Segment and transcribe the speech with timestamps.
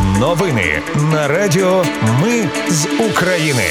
[0.00, 1.84] Новини на Радіо
[2.22, 3.62] Ми з України.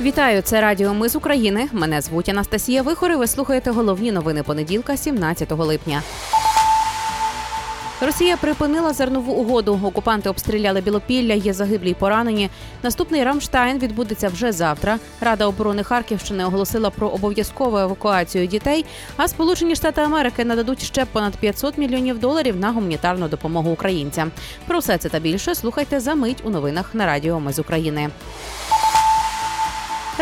[0.00, 1.68] Вітаю, це Радіо Ми з України.
[1.72, 6.02] Мене звуть Анастасія Вихор і Ви слухаєте головні новини понеділка, 17 липня.
[8.02, 9.80] Росія припинила зернову угоду.
[9.82, 12.50] Окупанти обстріляли Білопілля, є загиблі й поранені.
[12.82, 14.98] Наступний Рамштайн відбудеться вже завтра.
[15.20, 18.84] Рада оборони Харківщини оголосила про обов'язкову евакуацію дітей.
[19.16, 24.30] А Сполучені Штати Америки нададуть ще понад 500 мільйонів доларів на гуманітарну допомогу українцям.
[24.66, 28.10] Про все це та більше слухайте за мить у новинах на Радіо Ми з України.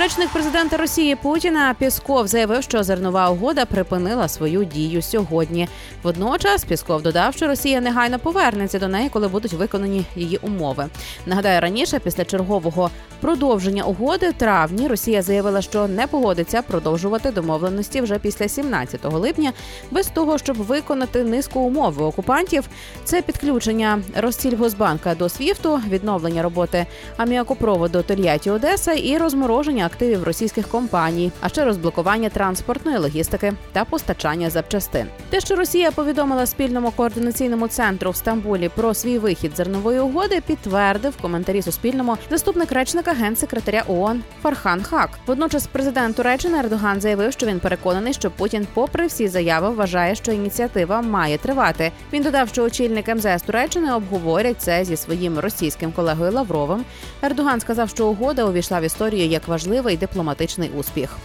[0.01, 5.69] Речник президента Росії Путіна Пісков заявив, що зернова угода припинила свою дію сьогодні.
[6.03, 10.87] Водночас Пісков додав, що Росія негайно повернеться до неї, коли будуть виконані її умови.
[11.27, 18.01] Нагадаю, раніше після чергового продовження угоди в травні Росія заявила, що не погодиться продовжувати домовленості
[18.01, 19.53] вже після 17 липня,
[19.91, 22.69] без того, щоб виконати низку умов окупантів.
[23.05, 31.33] Це підключення Россільгосбанка до СВІФТу, відновлення роботи аміакопроводу Тольятті Одеса і розмороження активів російських компаній,
[31.41, 35.07] а ще розблокування транспортної логістики та постачання запчастин.
[35.31, 41.17] Те, що Росія повідомила спільному координаційному центру в Стамбулі про свій вихід зернової угоди, підтвердив
[41.23, 45.11] коментарі Суспільному заступник речника генсекретаря ООН Фархан Хак.
[45.27, 50.33] Водночас, президент Туреччини Ердоган заявив, що він переконаний, що Путін, попри всі заяви, вважає, що
[50.33, 51.93] ініціатива має тривати.
[52.13, 56.85] Він додав, що очільник МЗС Туреччини обговорять це зі своїм російським колегою Лавровим.
[57.23, 59.49] Ердоган сказав, що угода увійшла в історію як
[59.81, 61.17] важливий дипломатичний успіх.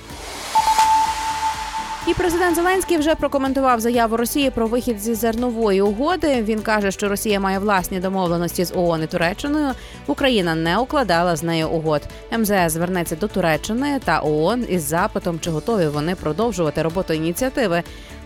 [2.08, 6.44] І президент Зеленський вже прокоментував заяву Росії про вихід зі зернової угоди.
[6.44, 9.72] Він каже, що Росія має власні домовленості з ООН і Туреччиною.
[10.08, 12.02] Україна не укладала з нею угод.
[12.38, 17.84] МЗС звернеться до Туреччини та ООН із запитом, чи готові вони продовжувати роботу ініціативи.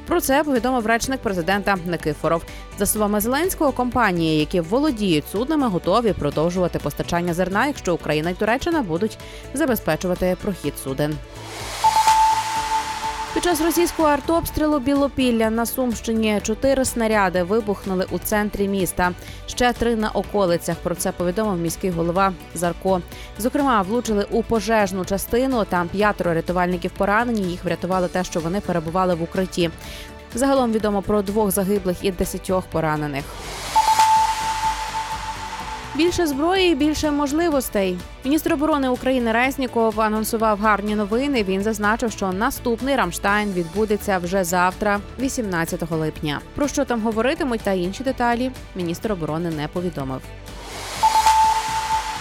[0.09, 2.43] Про це повідомив речник президента Никифоров.
[2.79, 8.81] За словами Зеленського, компанії, які володіють суднами, готові продовжувати постачання зерна, якщо Україна і Туреччина
[8.81, 9.17] будуть
[9.53, 11.15] забезпечувати прохід суден.
[13.33, 19.11] Під час російського артобстрілу Білопілля на Сумщині чотири снаряди вибухнули у центрі міста.
[19.59, 20.77] Ще три на околицях.
[20.77, 23.01] Про це повідомив міський голова Зарко.
[23.39, 25.65] Зокрема, влучили у пожежну частину.
[25.65, 27.41] Там п'ятеро рятувальників поранені.
[27.41, 29.69] Їх врятували те, що вони перебували в укритті.
[30.33, 33.23] Загалом відомо про двох загиблих і десятьох поранених.
[35.99, 37.97] Більше зброї, більше можливостей.
[38.25, 41.43] Міністр оборони України Резніков анонсував гарні новини.
[41.43, 46.39] Він зазначив, що наступний Рамштайн відбудеться вже завтра, 18 липня.
[46.55, 50.21] Про що там говоритимуть та інші деталі, міністр оборони не повідомив.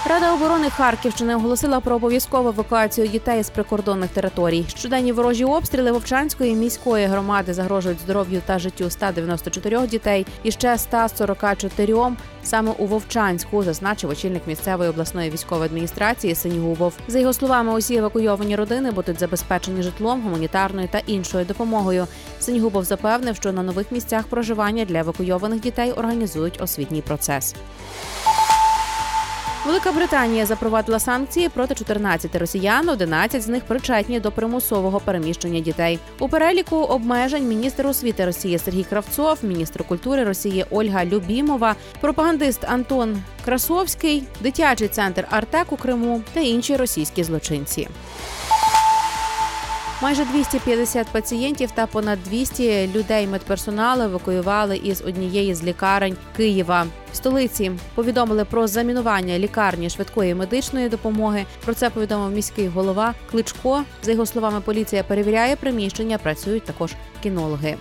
[0.07, 4.65] Рада оборони Харківщини оголосила про обов'язкову евакуацію дітей з прикордонних територій.
[4.69, 11.97] Щоденні ворожі обстріли Вовчанської міської громади загрожують здоров'ю та життю 194 дітей і ще 144
[12.43, 16.95] саме у Вовчанську, зазначив очільник місцевої обласної військової адміністрації Синігубов.
[17.09, 22.07] За його словами, усі евакуйовані родини будуть забезпечені житлом, гуманітарною та іншою допомогою.
[22.41, 27.55] Синігубов запевнив, що на нових місцях проживання для евакуйованих дітей організують освітній процес.
[29.69, 32.89] Велика Британія запровадила санкції проти 14 росіян.
[32.89, 35.99] 11 з них причетні до примусового переміщення дітей.
[36.19, 43.23] У переліку обмежень міністр освіти Росії Сергій Кравцов, міністр культури Росії Ольга Любімова, пропагандист Антон
[43.45, 47.89] Красовський, дитячий центр Артек у Криму та інші російські злочинці.
[50.03, 56.87] Майже 250 пацієнтів та понад 200 людей медперсоналу евакуювали із однієї з лікарень Києва.
[57.13, 61.47] В столиці повідомили про замінування лікарні швидкої медичної допомоги.
[61.65, 63.85] Про це повідомив міський голова Кличко.
[64.03, 66.19] За його словами, поліція перевіряє приміщення.
[66.19, 67.77] Працюють також кінологи.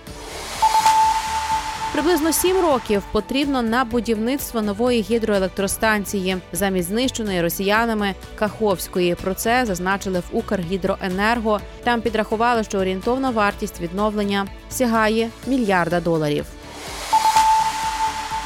[1.98, 9.14] Приблизно сім років потрібно на будівництво нової гідроелектростанції замість знищеної росіянами Каховської.
[9.14, 11.60] Про це зазначили в Укргідроенерго.
[11.84, 16.46] Там підрахували, що орієнтовна вартість відновлення сягає мільярда доларів.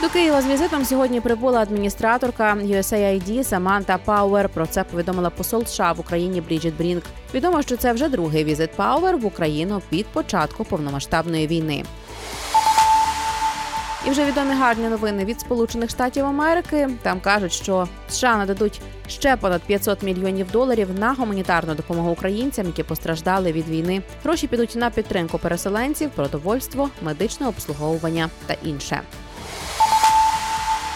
[0.03, 4.49] До Києва з візитом сьогодні прибула адміністраторка USAID Саманта Пауер.
[4.49, 7.03] Про це повідомила посол США в Україні Бріджит Брінк.
[7.35, 11.85] Відомо, що це вже другий візит Пауер в Україну від початку повномасштабної війни.
[14.07, 16.89] І вже відомі гарні новини від Сполучених Штатів Америки.
[17.03, 22.83] Там кажуть, що США нададуть ще понад 500 мільйонів доларів на гуманітарну допомогу українцям, які
[22.83, 24.03] постраждали від війни.
[24.23, 29.01] Гроші підуть на підтримку переселенців, продовольство, медичне обслуговування та інше.